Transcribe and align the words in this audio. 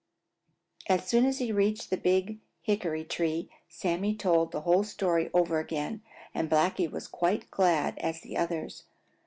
As 0.89 1.05
soon 1.05 1.27
as 1.27 1.37
he 1.37 1.51
reached 1.51 1.91
the 1.91 1.95
Big 1.95 2.39
Hickory 2.63 3.03
tree, 3.05 3.51
Sammy 3.69 4.15
told 4.15 4.51
the 4.51 4.61
whole 4.61 4.83
story 4.83 5.29
over 5.31 5.59
again, 5.59 6.01
and 6.33 6.49
Blacky 6.49 6.89
was 6.89 7.07
quite 7.07 7.43
as 7.43 7.49
glad 7.49 7.99
as 7.99 8.19
the 8.21 8.35
others. 8.35 8.85